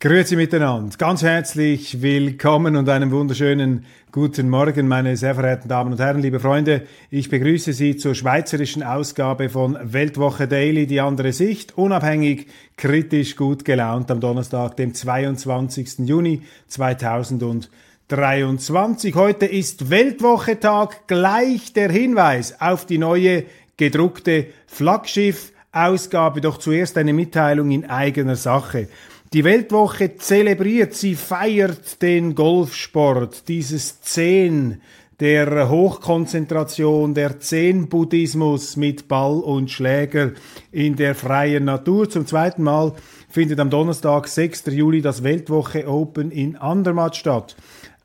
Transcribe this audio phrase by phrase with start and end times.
[0.00, 5.98] Grüezi miteinander, ganz herzlich willkommen und einen wunderschönen guten Morgen, meine sehr verehrten Damen und
[5.98, 6.82] Herren, liebe Freunde.
[7.10, 13.64] Ich begrüße Sie zur schweizerischen Ausgabe von Weltwoche Daily, die andere Sicht, unabhängig, kritisch, gut
[13.64, 16.06] gelaunt am Donnerstag, dem 22.
[16.06, 19.16] Juni 2023.
[19.16, 23.46] Heute ist Weltwoche-Tag, gleich der Hinweis auf die neue
[23.76, 26.40] gedruckte Flaggschiff-Ausgabe.
[26.40, 28.86] Doch zuerst eine Mitteilung in eigener Sache.
[29.34, 34.80] Die Weltwoche zelebriert, sie feiert den Golfsport, dieses Zehn
[35.20, 40.32] der Hochkonzentration, der Zen-Buddhismus mit Ball und Schläger
[40.72, 42.08] in der freien Natur.
[42.08, 42.94] Zum zweiten Mal
[43.28, 44.64] findet am Donnerstag, 6.
[44.68, 47.54] Juli, das Weltwoche Open in Andermatt statt.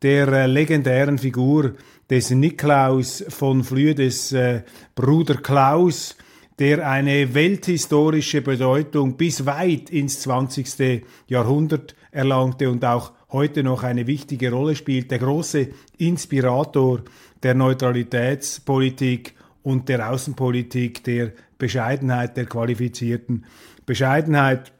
[0.00, 1.74] der äh, legendären Figur
[2.08, 4.62] des Niklaus von Flüe, des äh,
[4.94, 6.16] Bruder Klaus,
[6.58, 11.04] der eine welthistorische Bedeutung bis weit ins 20.
[11.28, 17.02] Jahrhundert erlangte und auch heute noch eine wichtige Rolle spielt, der große Inspirator
[17.42, 23.44] der Neutralitätspolitik und der Außenpolitik, der Bescheidenheit, der qualifizierten
[23.86, 24.72] Bescheidenheit.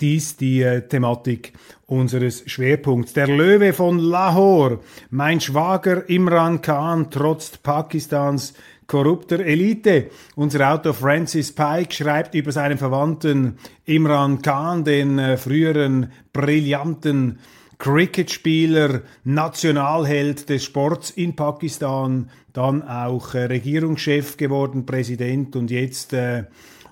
[0.00, 1.52] Dies die äh, Thematik
[1.86, 3.14] unseres Schwerpunkts.
[3.14, 8.54] Der Löwe von Lahore, mein Schwager Imran Khan trotzt Pakistans
[8.86, 10.10] korrupter Elite.
[10.34, 17.38] Unser Autor Francis Pike schreibt über seinen Verwandten Imran Khan, den äh, früheren brillanten
[17.78, 26.44] Cricketspieler, Nationalheld des Sports in Pakistan, dann auch äh, Regierungschef geworden, Präsident und jetzt äh,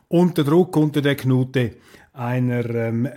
[0.08, 1.72] unter Druck, unter der Knute
[2.16, 3.08] einer ähm,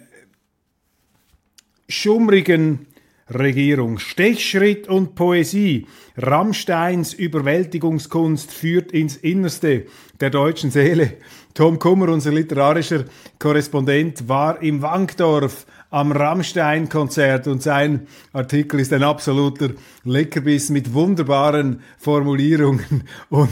[1.87, 2.87] schummrigen
[3.29, 3.99] Regierung.
[3.99, 5.87] Stechschritt und Poesie.
[6.17, 9.85] Rammsteins Überwältigungskunst führt ins Innerste
[10.19, 11.17] der deutschen Seele.
[11.53, 13.05] Tom Kummer, unser literarischer
[13.37, 19.69] Korrespondent, war im Wankdorf am Rammstein-Konzert und sein Artikel ist ein absoluter
[20.03, 23.49] Leckerbiss mit wunderbaren Formulierungen und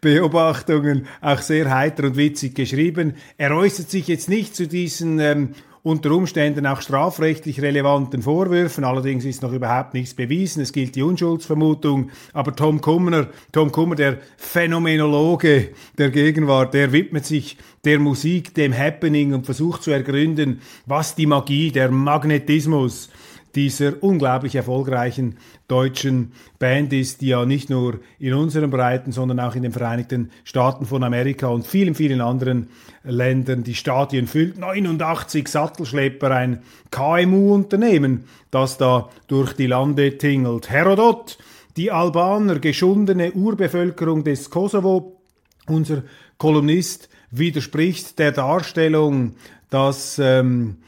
[0.00, 3.14] Beobachtungen, auch sehr heiter und witzig geschrieben.
[3.38, 8.84] Er äußert sich jetzt nicht zu diesen ähm, unter Umständen auch strafrechtlich relevanten Vorwürfen.
[8.84, 10.62] Allerdings ist noch überhaupt nichts bewiesen.
[10.62, 12.10] Es gilt die Unschuldsvermutung.
[12.32, 18.76] Aber Tom Kummer, Tom Kummer, der Phänomenologe der Gegenwart, der widmet sich der Musik, dem
[18.76, 23.08] Happening und versucht zu ergründen, was die Magie, der Magnetismus
[23.54, 25.36] dieser unglaublich erfolgreichen
[25.68, 30.30] deutschen Band ist, die ja nicht nur in unseren Breiten, sondern auch in den Vereinigten
[30.44, 32.68] Staaten von Amerika und vielen, vielen anderen
[33.04, 34.58] Ländern die Stadien füllt.
[34.58, 40.70] 89 Sattelschlepper, ein KMU-Unternehmen, das da durch die Lande tingelt.
[40.70, 41.38] Herodot,
[41.76, 45.20] die Albaner, geschundene Urbevölkerung des Kosovo,
[45.66, 46.02] unser
[46.38, 49.34] Kolumnist widerspricht der Darstellung,
[49.70, 50.78] dass ähm,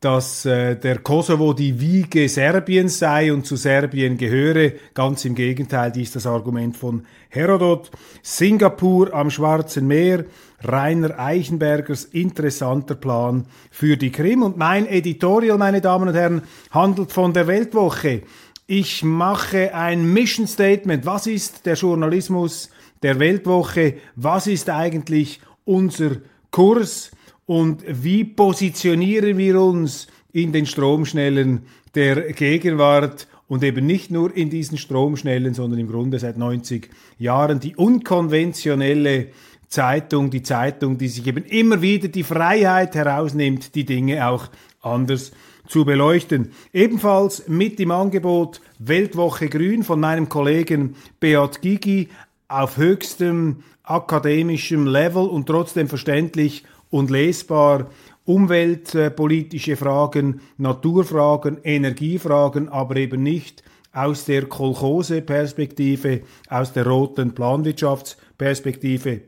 [0.00, 4.72] dass äh, der Kosovo die Wiege Serbiens sei und zu Serbien gehöre.
[4.94, 7.90] Ganz im Gegenteil, dies das Argument von Herodot.
[8.22, 10.24] Singapur am Schwarzen Meer,
[10.62, 14.42] Rainer Eichenbergers interessanter Plan für die Krim.
[14.42, 18.22] Und mein Editorial, meine Damen und Herren, handelt von der Weltwoche.
[18.68, 21.06] Ich mache ein Mission Statement.
[21.06, 22.70] Was ist der Journalismus
[23.02, 23.94] der Weltwoche?
[24.14, 26.18] Was ist eigentlich unser
[26.52, 27.10] Kurs?
[27.48, 31.62] Und wie positionieren wir uns in den Stromschnellen
[31.94, 37.58] der Gegenwart und eben nicht nur in diesen Stromschnellen, sondern im Grunde seit 90 Jahren
[37.58, 39.28] die unkonventionelle
[39.66, 44.48] Zeitung, die Zeitung, die sich eben immer wieder die Freiheit herausnimmt, die Dinge auch
[44.82, 45.32] anders
[45.66, 46.50] zu beleuchten.
[46.74, 52.10] Ebenfalls mit im Angebot Weltwoche Grün von meinem Kollegen Beat Gigi
[52.46, 57.90] auf höchstem akademischem Level und trotzdem verständlich und lesbar
[58.24, 63.62] umweltpolitische Fragen, Naturfragen, Energiefragen, aber eben nicht
[63.92, 69.22] aus der Kolchose-Perspektive, aus der roten Planwirtschaftsperspektive,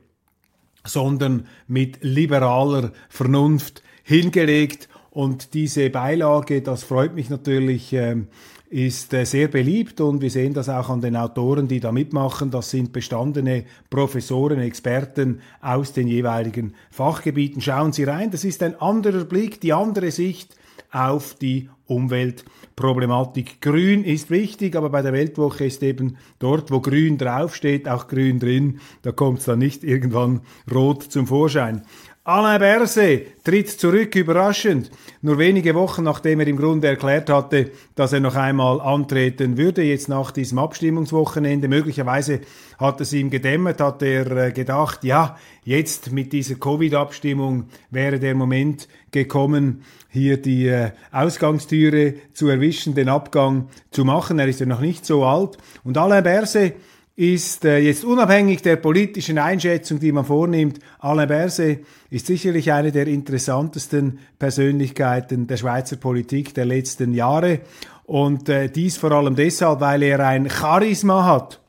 [0.85, 4.89] sondern mit liberaler Vernunft hingelegt.
[5.11, 8.29] Und diese Beilage, das freut mich natürlich, ähm,
[8.71, 12.53] ist äh, sehr beliebt und wir sehen das auch an den Autoren, die da mitmachen.
[12.53, 17.61] Das sind bestandene Professoren, Experten aus den jeweiligen Fachgebieten.
[17.61, 20.57] Schauen Sie rein, das ist ein anderer Blick, die andere Sicht
[20.93, 23.61] auf die Umweltproblematik.
[23.61, 28.39] Grün ist wichtig, aber bei der Weltwoche ist eben dort, wo grün draufsteht, auch grün
[28.39, 28.79] drin.
[29.03, 30.41] Da kommt es dann nicht irgendwann
[30.73, 31.83] rot zum Vorschein.
[32.25, 34.91] Alain Berset tritt zurück, überraschend.
[35.23, 39.83] Nur wenige Wochen nachdem er im Grunde erklärt hatte, dass er noch einmal antreten würde,
[39.83, 41.67] jetzt nach diesem Abstimmungswochenende.
[41.67, 42.41] Möglicherweise
[42.79, 48.35] hat es ihm gedämmert, hat er äh, gedacht, ja, jetzt mit dieser Covid-Abstimmung wäre der
[48.35, 54.39] Moment gekommen, hier die äh, Ausgangstüre zu erwischen, den Abgang zu machen.
[54.39, 55.57] Er ist ja noch nicht so alt.
[55.85, 56.75] Und Alain Berset
[57.17, 62.93] ist äh, jetzt unabhängig der politischen Einschätzung, die man vornimmt, Alain Berset ist sicherlich eine
[62.93, 67.61] der interessantesten Persönlichkeiten der Schweizer Politik der letzten Jahre.
[68.05, 71.61] Und äh, dies vor allem deshalb, weil er ein Charisma hat,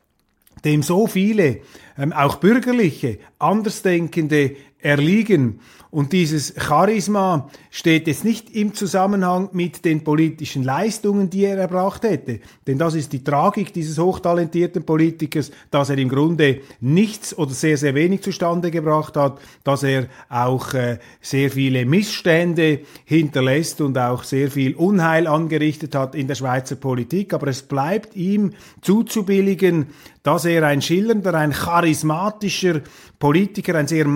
[0.64, 1.58] dem so viele,
[1.98, 5.60] ähm, auch bürgerliche, Andersdenkende erliegen.
[5.90, 12.04] Und dieses Charisma steht jetzt nicht im Zusammenhang mit den politischen Leistungen, die er erbracht
[12.04, 12.40] hätte.
[12.66, 17.76] Denn das ist die Tragik dieses hochtalentierten Politikers, dass er im Grunde nichts oder sehr,
[17.76, 24.24] sehr wenig zustande gebracht hat, dass er auch äh, sehr viele Missstände hinterlässt und auch
[24.24, 27.34] sehr viel Unheil angerichtet hat in der Schweizer Politik.
[27.34, 29.88] Aber es bleibt ihm zuzubilligen,
[30.22, 32.80] dass er ein schillernder, ein charismatischer
[33.18, 34.06] Politiker, ein sehr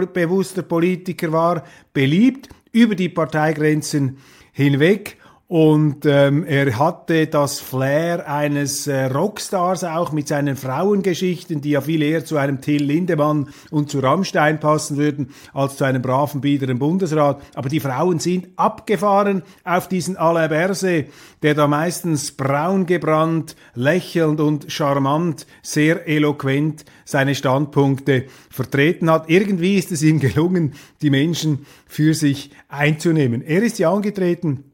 [0.00, 4.18] machtbewusster Politiker war, beliebt über die Parteigrenzen
[4.52, 5.16] hinweg
[5.48, 11.80] und ähm, er hatte das Flair eines äh, Rockstars auch mit seinen Frauengeschichten, die ja
[11.80, 16.40] viel eher zu einem Till Lindemann und zu Rammstein passen würden, als zu einem braven,
[16.40, 17.40] biederen Bundesrat.
[17.54, 21.12] Aber die Frauen sind abgefahren auf diesen Alain Berset,
[21.42, 29.30] der da meistens braun gebrannt, lächelnd und charmant, sehr eloquent seine Standpunkte vertreten hat.
[29.30, 33.42] Irgendwie ist es ihm gelungen, die Menschen für sich einzunehmen.
[33.42, 34.64] Er ist ja angetreten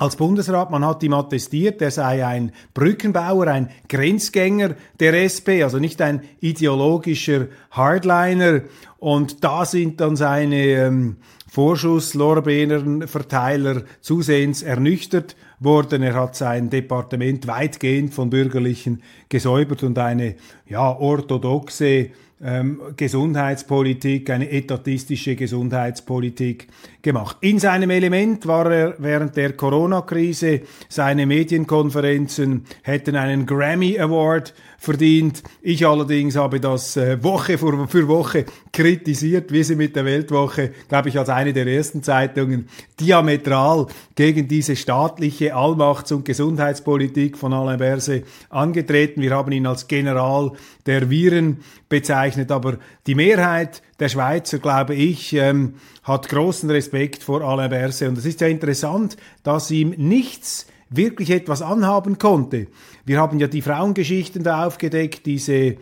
[0.00, 5.78] als Bundesrat, man hat ihm attestiert, er sei ein Brückenbauer, ein Grenzgänger der SP, also
[5.78, 8.62] nicht ein ideologischer Hardliner.
[8.98, 11.16] Und da sind dann seine ähm,
[11.48, 16.02] Vorschusslorbeerenverteiler zusehends ernüchtert worden.
[16.02, 22.08] Er hat sein Departement weitgehend von Bürgerlichen gesäubert und eine ja orthodoxe
[22.42, 26.68] ähm, Gesundheitspolitik, eine etatistische Gesundheitspolitik
[27.02, 27.36] gemacht.
[27.40, 35.42] In seinem Element war er während der Corona-Krise, seine Medienkonferenzen hätten einen Grammy Award verdient.
[35.60, 41.10] Ich allerdings habe das äh, Woche für, Woche kritisiert, wie sie mit der Weltwoche, glaube
[41.10, 47.78] ich, als eine der ersten Zeitungen diametral gegen diese staatliche Allmachts- und Gesundheitspolitik von Alain
[47.78, 49.20] Berset angetreten.
[49.20, 50.52] Wir haben ihn als General
[50.86, 51.58] der Viren
[51.90, 58.08] bezeichnet, aber die Mehrheit der Schweizer, glaube ich, ähm, hat großen Respekt vor Alain Berset.
[58.08, 62.66] Und es ist ja interessant, dass ihm nichts wirklich etwas anhaben konnte.
[63.04, 65.76] Wir haben ja die Frauengeschichten da aufgedeckt, diese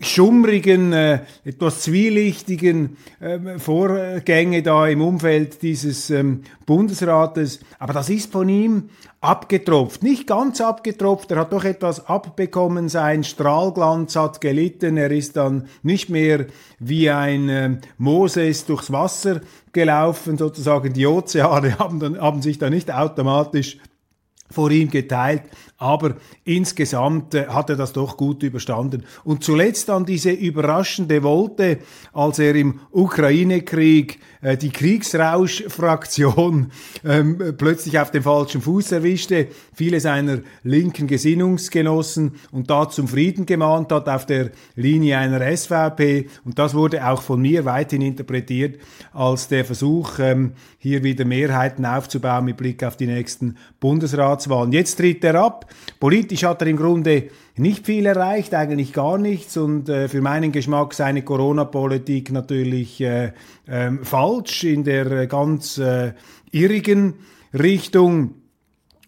[0.00, 7.60] schummrigen, äh, etwas zwielichtigen äh, Vorgänge da im Umfeld dieses ähm, Bundesrates.
[7.78, 8.88] Aber das ist von ihm
[9.20, 10.02] abgetropft.
[10.02, 15.66] Nicht ganz abgetropft, er hat doch etwas abbekommen, sein Strahlglanz hat gelitten, er ist dann
[15.82, 16.46] nicht mehr
[16.78, 19.42] wie ein äh, Moses durchs Wasser
[19.72, 23.76] gelaufen, sozusagen die Ozeane haben, dann, haben sich da nicht automatisch
[24.50, 25.42] vor ihm geteilt,
[25.78, 29.04] aber insgesamt äh, hat er das doch gut überstanden.
[29.24, 31.78] Und zuletzt dann diese überraschende Wolte,
[32.12, 36.72] als er im Ukraine-Krieg äh, die Kriegsrausch-Fraktion
[37.04, 43.44] ähm, plötzlich auf dem falschen Fuß erwischte, viele seiner linken Gesinnungsgenossen und da zum Frieden
[43.46, 46.28] gemahnt hat auf der Linie einer SVP.
[46.44, 48.80] Und das wurde auch von mir weithin interpretiert
[49.12, 54.72] als der Versuch, ähm, hier wieder Mehrheiten aufzubauen mit Blick auf die nächsten Bundesratswahlen.
[54.72, 55.66] Jetzt tritt er ab.
[55.98, 57.28] Politisch hat er im Grunde
[57.60, 63.32] nicht viel erreicht, eigentlich gar nichts und äh, für meinen Geschmack seine Corona-Politik natürlich äh,
[63.66, 66.14] äh, falsch in der äh, ganz äh,
[66.50, 67.14] irrigen
[67.52, 68.34] Richtung,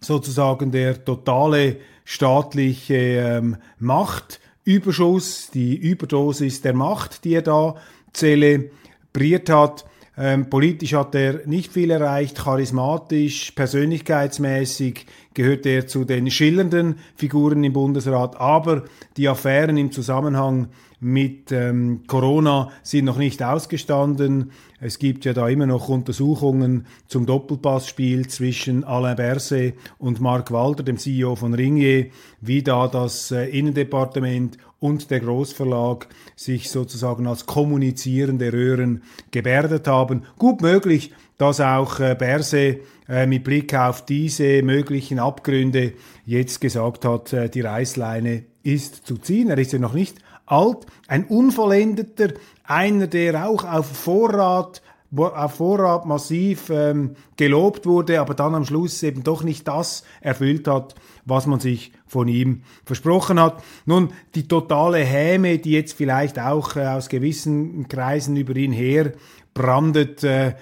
[0.01, 7.77] sozusagen der totale staatliche ähm, Machtüberschuss, die Überdosis der Macht, die er da
[8.13, 9.85] zelebriert hat.
[10.17, 17.65] Ähm, politisch hat er nicht viel erreicht, charismatisch, persönlichkeitsmäßig gehört er zu den schillernden Figuren
[17.65, 18.85] im Bundesrat, aber
[19.17, 20.69] die Affären im Zusammenhang
[21.01, 24.53] mit ähm, Corona sind noch nicht ausgestanden.
[24.81, 30.83] Es gibt ja da immer noch Untersuchungen zum Doppelpassspiel zwischen Alain Berset und Mark Walter,
[30.83, 37.47] dem CEO von Ringier, wie da das äh, Innendepartement und der Großverlag sich sozusagen als
[37.47, 40.25] kommunizierende Röhren gebärdet haben.
[40.39, 45.93] Gut möglich, dass auch äh, Berse äh, mit Blick auf diese möglichen Abgründe
[46.27, 49.51] jetzt gesagt hat, äh, die Reißleine ist zu ziehen.
[49.51, 52.35] Er ist ja noch nicht alt, ein unvollendeter,
[52.65, 54.83] einer, der auch auf Vorrat
[55.17, 60.67] auf Vorrat massiv ähm, gelobt wurde, aber dann am Schluss eben doch nicht das erfüllt
[60.67, 63.63] hat, was man sich von ihm versprochen hat.
[63.85, 69.13] Nun, die totale Häme, die jetzt vielleicht auch äh, aus gewissen Kreisen über ihn her
[69.55, 70.55] brandet, äh,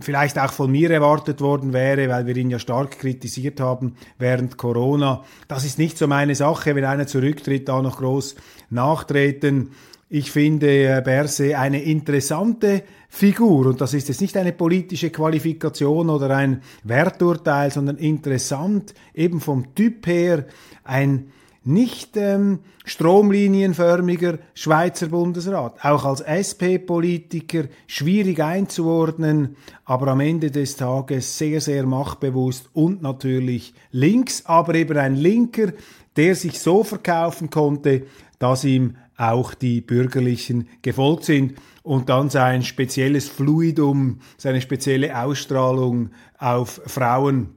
[0.00, 4.56] vielleicht auch von mir erwartet worden wäre, weil wir ihn ja stark kritisiert haben während
[4.56, 5.24] Corona.
[5.48, 8.36] Das ist nicht so meine Sache, wenn einer zurücktritt, da noch groß
[8.70, 9.70] nachtreten.
[10.08, 13.66] Ich finde äh, Berse eine interessante Figur.
[13.66, 19.74] Und das ist jetzt nicht eine politische Qualifikation oder ein Werturteil, sondern interessant eben vom
[19.74, 20.46] Typ her
[20.84, 21.32] ein
[21.64, 31.36] nicht ähm, stromlinienförmiger Schweizer Bundesrat, auch als SP-Politiker schwierig einzuordnen, aber am Ende des Tages
[31.36, 35.72] sehr, sehr machtbewusst und natürlich links, aber eben ein Linker,
[36.14, 38.04] der sich so verkaufen konnte,
[38.38, 46.10] dass ihm auch die Bürgerlichen gefolgt sind und dann sein spezielles Fluidum, seine spezielle Ausstrahlung
[46.38, 47.54] auf Frauen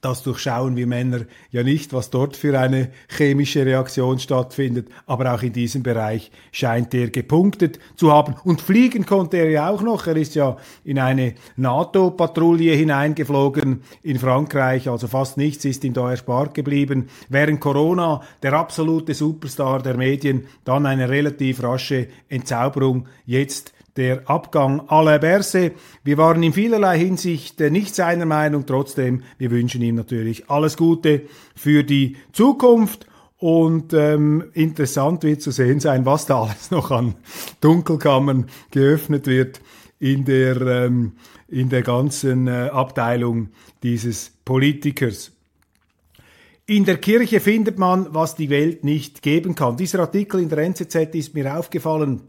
[0.00, 4.88] das durchschauen wir Männer ja nicht, was dort für eine chemische Reaktion stattfindet.
[5.06, 8.34] Aber auch in diesem Bereich scheint er gepunktet zu haben.
[8.44, 10.06] Und fliegen konnte er ja auch noch.
[10.06, 14.88] Er ist ja in eine NATO-Patrouille hineingeflogen in Frankreich.
[14.88, 17.08] Also fast nichts ist ihm da erspart geblieben.
[17.28, 23.08] Während Corona der absolute Superstar der Medien, dann eine relativ rasche Entzauberung.
[23.26, 25.74] Jetzt der Abgang Alain Berset.
[26.04, 30.76] Wir waren in vielerlei Hinsicht äh, nicht seiner Meinung, trotzdem, wir wünschen ihm natürlich alles
[30.76, 31.22] Gute
[31.54, 33.06] für die Zukunft.
[33.38, 37.14] Und ähm, interessant wird zu sehen sein, was da alles noch an
[37.60, 39.60] Dunkelkammern geöffnet wird
[40.00, 41.12] in der, ähm,
[41.48, 43.50] in der ganzen äh, Abteilung
[43.82, 45.32] dieses Politikers.
[46.66, 49.76] In der Kirche findet man, was die Welt nicht geben kann.
[49.76, 52.22] Dieser Artikel in der NZZ ist mir aufgefallen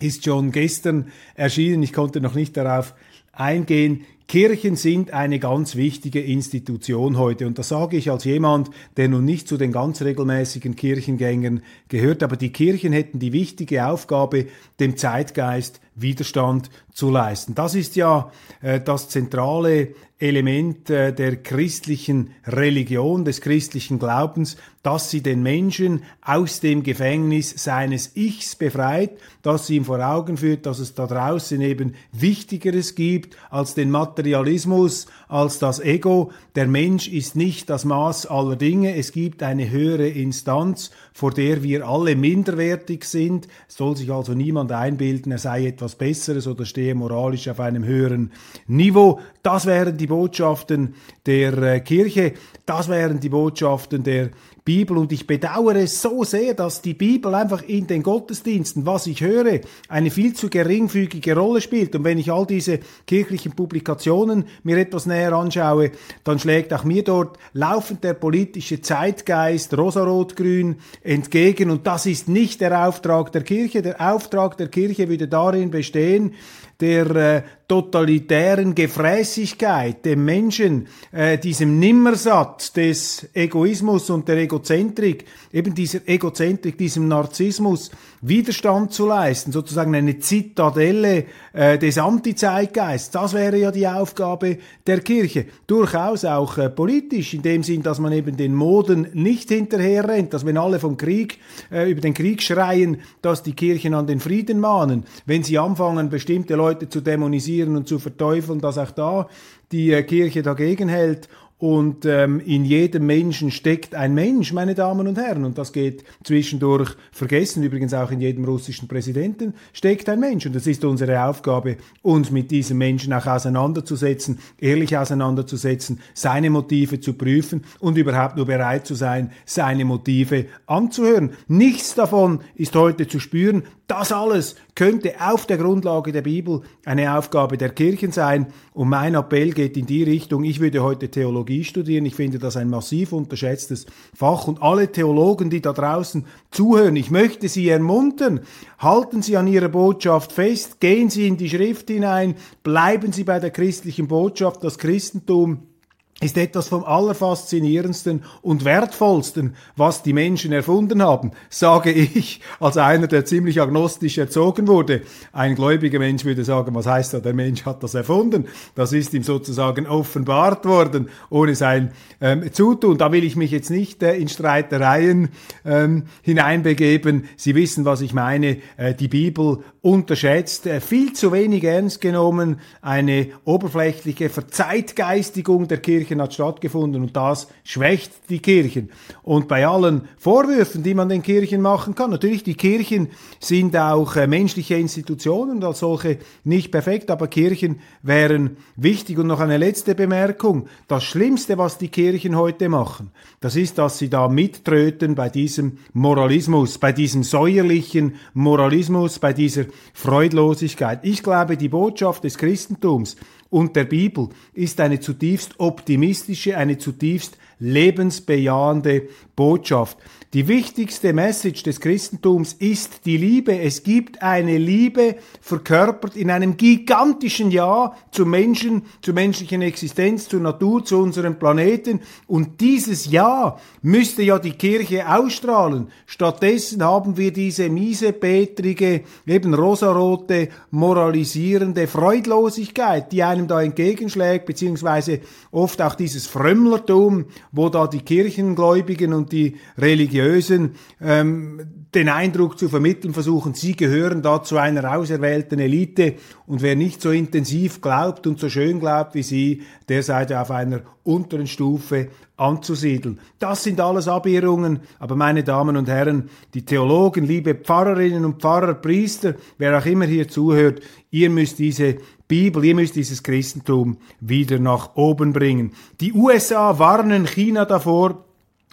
[0.00, 1.82] ist schon gestern erschienen.
[1.82, 2.94] Ich konnte noch nicht darauf
[3.32, 4.04] eingehen.
[4.26, 7.46] Kirchen sind eine ganz wichtige Institution heute.
[7.46, 12.22] Und das sage ich als jemand, der nun nicht zu den ganz regelmäßigen Kirchengängern gehört.
[12.22, 14.46] Aber die Kirchen hätten die wichtige Aufgabe,
[14.80, 17.54] dem Zeitgeist Widerstand zu leisten.
[17.54, 18.30] Das ist ja
[18.62, 26.02] äh, das zentrale Element äh, der christlichen Religion, des christlichen Glaubens, dass sie den Menschen
[26.22, 29.10] aus dem Gefängnis seines Ichs befreit,
[29.42, 33.90] dass sie ihm vor Augen führt, dass es da draußen eben Wichtigeres gibt als den
[33.90, 36.32] Materialismus, als das Ego.
[36.54, 38.96] Der Mensch ist nicht das Maß aller Dinge.
[38.96, 43.48] Es gibt eine höhere Instanz, vor der wir alle minderwertig sind.
[43.68, 47.60] Es soll sich also niemand einbilden, er sei etwas etwas Besseres oder stehe moralisch auf
[47.60, 48.32] einem höheren
[48.66, 49.20] Niveau.
[49.42, 50.94] Das wären die Botschaften
[51.26, 52.32] der äh, Kirche,
[52.64, 54.30] das wären die Botschaften der
[54.64, 59.06] Bibel und ich bedauere es so sehr, dass die Bibel einfach in den Gottesdiensten, was
[59.06, 59.60] ich höre,
[59.90, 61.94] eine viel zu geringfügige Rolle spielt.
[61.94, 65.90] Und wenn ich all diese kirchlichen Publikationen mir etwas näher anschaue,
[66.24, 72.62] dann schlägt auch mir dort laufend der politische Zeitgeist rosarot-grün entgegen und das ist nicht
[72.62, 73.82] der Auftrag der Kirche.
[73.82, 76.34] Der Auftrag der Kirche würde darin bestehen,
[76.80, 85.74] der äh, totalitären Gefräßigkeit, dem Menschen, äh, diesem Nimmersatz des Egoismus und der Egozentrik, eben
[85.74, 87.90] dieser Egozentrik, diesem Narzissmus
[88.20, 93.10] Widerstand zu leisten, sozusagen eine Zitadelle äh, des Antizeitgeists.
[93.10, 95.46] Das wäre ja die Aufgabe der Kirche.
[95.66, 100.46] Durchaus auch äh, politisch, in dem Sinn, dass man eben den Moden nicht hinterherrennt, dass
[100.46, 101.38] wenn alle vom Krieg,
[101.70, 105.04] äh, über den Krieg schreien, dass die Kirchen an den Frieden mahnen.
[105.26, 109.28] Wenn sie anfangen, bestimmte Leute zu dämonisieren und zu verteufeln, dass auch da
[109.72, 111.28] die äh, Kirche dagegen hält
[111.64, 115.44] und ähm, in jedem Menschen steckt ein Mensch, meine Damen und Herren.
[115.44, 117.62] Und das geht zwischendurch vergessen.
[117.62, 120.44] Übrigens auch in jedem russischen Präsidenten steckt ein Mensch.
[120.44, 127.00] Und es ist unsere Aufgabe, uns mit diesem Menschen auch auseinanderzusetzen, ehrlich auseinanderzusetzen, seine Motive
[127.00, 131.30] zu prüfen und überhaupt nur bereit zu sein, seine Motive anzuhören.
[131.46, 133.62] Nichts davon ist heute zu spüren.
[133.86, 138.46] Das alles könnte auf der Grundlage der Bibel eine Aufgabe der Kirchen sein.
[138.72, 142.06] Und mein Appell geht in die Richtung, ich würde heute Theologie studieren.
[142.06, 144.48] Ich finde das ein massiv unterschätztes Fach.
[144.48, 148.40] Und alle Theologen, die da draußen zuhören, ich möchte Sie ermuntern,
[148.78, 153.38] halten Sie an Ihrer Botschaft fest, gehen Sie in die Schrift hinein, bleiben Sie bei
[153.38, 155.73] der christlichen Botschaft, das Christentum
[156.20, 163.08] ist etwas vom allerfaszinierendsten und wertvollsten, was die Menschen erfunden haben, sage ich als einer,
[163.08, 165.02] der ziemlich agnostisch erzogen wurde.
[165.32, 168.46] Ein gläubiger Mensch würde sagen, was heißt da, der Mensch hat das erfunden.
[168.76, 171.90] Das ist ihm sozusagen offenbart worden, ohne sein
[172.20, 172.96] ähm, Zutun.
[172.96, 175.30] Da will ich mich jetzt nicht äh, in Streitereien
[175.64, 177.24] ähm, hineinbegeben.
[177.36, 178.58] Sie wissen, was ich meine.
[178.76, 186.03] Äh, die Bibel unterschätzt, äh, viel zu wenig ernst genommen, eine oberflächliche Verzeitgeistigung der Kirche
[186.04, 188.90] Kirchen hat stattgefunden und das schwächt die Kirchen.
[189.22, 193.08] Und bei allen Vorwürfen, die man den Kirchen machen kann, natürlich die Kirchen
[193.40, 199.18] sind auch äh, menschliche Institutionen und als solche nicht perfekt, aber Kirchen wären wichtig.
[199.18, 200.66] Und noch eine letzte Bemerkung.
[200.88, 205.78] Das Schlimmste, was die Kirchen heute machen, das ist, dass sie da mittröten bei diesem
[205.94, 209.64] Moralismus, bei diesem säuerlichen Moralismus, bei dieser
[209.94, 211.00] Freudlosigkeit.
[211.02, 213.16] Ich glaube, die Botschaft des Christentums
[213.50, 219.98] und der Bibel ist eine zutiefst optimistische, eine zutiefst lebensbejahende Botschaft.
[220.34, 223.56] Die wichtigste Message des Christentums ist die Liebe.
[223.56, 230.40] Es gibt eine Liebe verkörpert in einem gigantischen Ja zum Menschen, zur menschlichen Existenz, zur
[230.40, 232.00] Natur, zu unserem Planeten.
[232.26, 235.86] Und dieses Ja müsste ja die Kirche ausstrahlen.
[236.04, 245.20] Stattdessen haben wir diese miesepetrige, eben rosarote, moralisierende Freudlosigkeit, die einem da entgegenschlägt, beziehungsweise
[245.52, 252.68] oft auch dieses Frömmlertum, wo da die Kirchengläubigen und die Religiösen ähm, den Eindruck zu
[252.68, 256.14] vermitteln versuchen, sie gehören da zu einer auserwählten Elite.
[256.46, 260.50] Und wer nicht so intensiv glaubt und so schön glaubt wie sie, der sei auf
[260.50, 263.20] einer unteren Stufe anzusiedeln.
[263.38, 268.74] Das sind alles Abirrungen, aber meine Damen und Herren, die Theologen, liebe Pfarrerinnen und Pfarrer,
[268.74, 274.58] Priester, wer auch immer hier zuhört, ihr müsst diese Bibel, ihr müsst dieses Christentum wieder
[274.58, 275.72] nach oben bringen.
[276.00, 278.24] Die USA warnen China davor,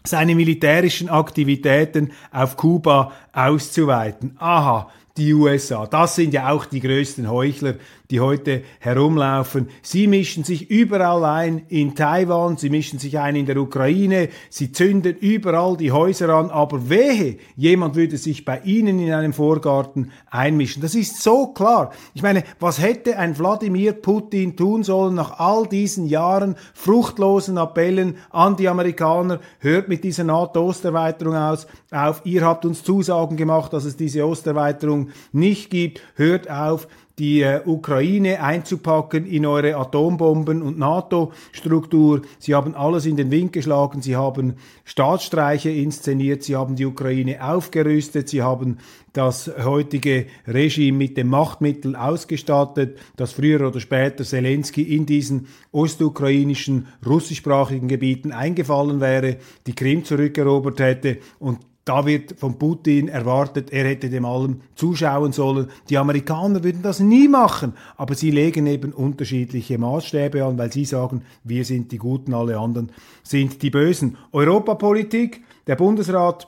[0.04, 4.36] seine militärischen Aktivitäten auf Kuba auszuweiten.
[4.40, 5.88] Aha, die USA.
[5.88, 7.76] Das sind ja auch die größten Heuchler,
[8.12, 9.70] die heute herumlaufen.
[9.82, 14.72] Sie mischen sich überall ein in Taiwan, sie mischen sich ein in der Ukraine, sie
[14.72, 20.12] zünden überall die Häuser an, aber wehe, jemand würde sich bei ihnen in einem Vorgarten
[20.30, 20.82] einmischen.
[20.82, 21.92] Das ist so klar.
[22.14, 28.18] Ich meine, was hätte ein Wladimir Putin tun sollen nach all diesen Jahren fruchtlosen Appellen
[28.30, 33.86] an die Amerikaner, hört mit dieser NATO-Osterweiterung aus, auf, ihr habt uns Zusagen gemacht, dass
[33.86, 35.01] es diese Osterweiterung
[35.32, 36.88] nicht gibt, hört auf,
[37.22, 42.24] die äh, Ukraine einzupacken in eure Atombomben- und NATO-Struktur.
[42.40, 47.48] Sie haben alles in den Wind geschlagen, sie haben Staatsstreiche inszeniert, sie haben die Ukraine
[47.48, 48.80] aufgerüstet, sie haben
[49.14, 56.88] das heutige Regime mit dem Machtmittel ausgestattet, dass früher oder später Zelensky in diesen ostukrainischen,
[57.06, 59.38] russischsprachigen Gebieten eingefallen wäre,
[59.68, 65.32] die Krim zurückerobert hätte und da wird von Putin erwartet, er hätte dem allem zuschauen
[65.32, 65.68] sollen.
[65.90, 70.86] Die Amerikaner würden das nie machen, aber sie legen eben unterschiedliche Maßstäbe an, weil sie
[70.86, 72.92] sagen, wir sind die Guten, alle anderen
[73.24, 74.18] sind die Bösen.
[74.32, 76.48] Europapolitik, der Bundesrat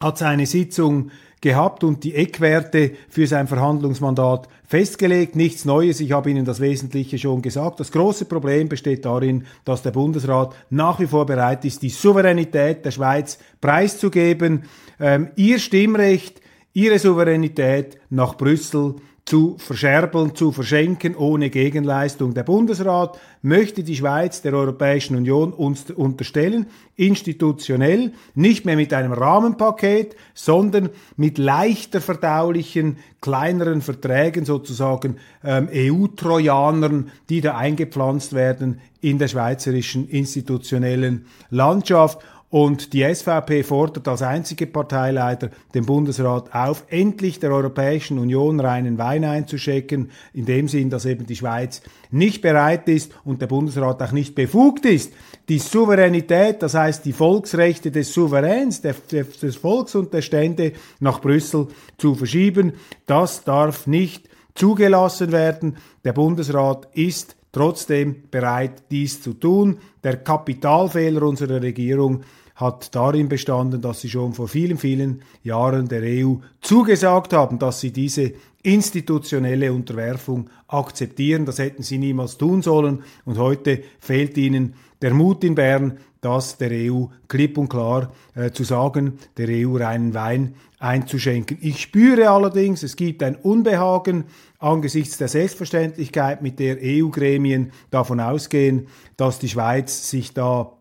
[0.00, 5.36] hat seine Sitzung gehabt und die Eckwerte für sein Verhandlungsmandat festgelegt.
[5.36, 7.80] Nichts Neues, ich habe Ihnen das Wesentliche schon gesagt.
[7.80, 12.84] Das große Problem besteht darin, dass der Bundesrat nach wie vor bereit ist, die Souveränität
[12.84, 14.64] der Schweiz preiszugeben,
[15.00, 16.40] ähm, ihr Stimmrecht,
[16.72, 18.96] ihre Souveränität nach Brüssel
[19.28, 22.32] zu verscherbeln, zu verschenken ohne Gegenleistung.
[22.32, 26.64] Der Bundesrat möchte die Schweiz der Europäischen Union uns unterstellen,
[26.96, 30.88] institutionell, nicht mehr mit einem Rahmenpaket, sondern
[31.18, 40.08] mit leichter verdaulichen, kleineren Verträgen, sozusagen ähm, EU-Trojanern, die da eingepflanzt werden in der schweizerischen
[40.08, 42.18] institutionellen Landschaft.
[42.50, 48.96] Und die SVP fordert als einzige Parteileiter den Bundesrat auf, endlich der Europäischen Union reinen
[48.96, 54.02] Wein einzuschecken, in dem Sinn, dass eben die Schweiz nicht bereit ist und der Bundesrat
[54.02, 55.12] auch nicht befugt ist,
[55.50, 61.68] die Souveränität, das heißt die Volksrechte des Souveräns, des Volks und der Stände nach Brüssel
[61.98, 62.72] zu verschieben.
[63.04, 65.76] Das darf nicht zugelassen werden.
[66.04, 69.78] Der Bundesrat ist trotzdem bereit, dies zu tun.
[70.04, 72.22] Der Kapitalfehler unserer Regierung
[72.54, 77.80] hat darin bestanden, dass sie schon vor vielen, vielen Jahren der EU zugesagt haben, dass
[77.80, 78.32] sie diese
[78.62, 81.46] institutionelle Unterwerfung akzeptieren.
[81.46, 83.04] Das hätten sie niemals tun sollen.
[83.24, 88.50] Und heute fehlt ihnen der Mut in Bern, das der EU klipp und klar äh,
[88.50, 91.58] zu sagen, der EU reinen Wein einzuschenken.
[91.60, 94.24] Ich spüre allerdings, es gibt ein Unbehagen
[94.58, 100.72] angesichts der Selbstverständlichkeit, mit der EU-Gremien davon ausgehen, dass die Schweiz sich da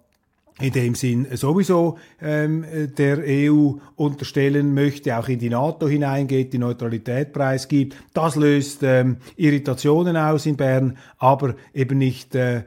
[0.59, 2.65] in dem Sinn sowieso ähm,
[2.97, 7.95] der EU unterstellen möchte, auch in die NATO hineingeht, die Neutralität preisgibt.
[8.13, 12.63] Das löst ähm, Irritationen aus in Bern, aber eben nicht äh,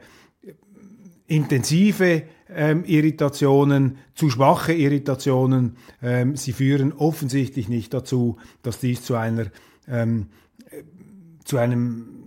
[1.27, 5.77] intensive ähm, Irritationen, zu schwache Irritationen.
[6.01, 9.47] Ähm, sie führen offensichtlich nicht dazu, dass dies zu einer
[9.87, 10.27] ähm,
[11.43, 12.21] zu einem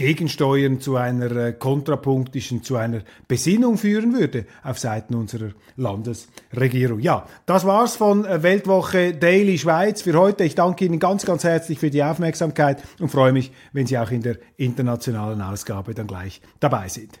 [0.00, 7.00] Gegensteuern zu einer äh, kontrapunktischen, zu einer Besinnung führen würde auf Seiten unserer Landesregierung.
[7.00, 10.44] Ja, das war's von äh, Weltwoche Daily Schweiz für heute.
[10.44, 14.10] Ich danke Ihnen ganz, ganz herzlich für die Aufmerksamkeit und freue mich, wenn Sie auch
[14.10, 17.20] in der internationalen Ausgabe dann gleich dabei sind.